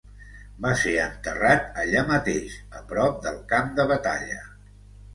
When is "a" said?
2.81-2.85